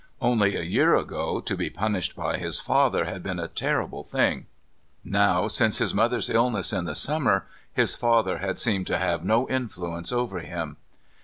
Only 0.19 0.55
a 0.55 0.63
year 0.63 0.95
ago 0.95 1.41
to 1.41 1.55
be 1.55 1.69
punished 1.69 2.15
by 2.15 2.37
his 2.37 2.59
father 2.59 3.05
had 3.05 3.21
been 3.21 3.37
a 3.37 3.47
terrible 3.47 4.03
thing. 4.03 4.47
Now, 5.03 5.47
since 5.47 5.77
his 5.77 5.93
mother's 5.93 6.27
illness 6.27 6.73
in 6.73 6.85
the 6.85 6.95
summer, 6.95 7.45
his 7.71 7.93
father 7.93 8.39
had 8.39 8.57
seemed 8.59 8.87
to 8.87 8.97
have 8.97 9.23
no 9.23 9.47
influence 9.47 10.11
over 10.11 10.39
him. 10.39 10.77